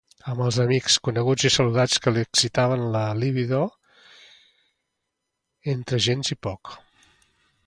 [0.31, 3.61] Amb amics, coneguts i saludats que li excitaven la libido
[5.77, 6.79] entre gens i poc.